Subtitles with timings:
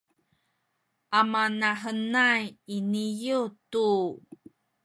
[1.19, 2.43] amanahenay
[2.75, 3.39] iniyu
[3.71, 3.87] tu